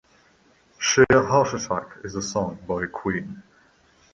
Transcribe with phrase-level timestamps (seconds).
[0.79, 3.43] "Sheer Heart Attack" is a song by Queen.